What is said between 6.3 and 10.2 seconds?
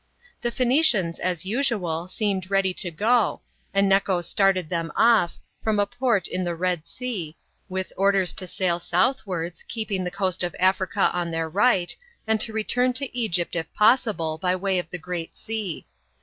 the Red Sea, with orders to sail southwards, keeping the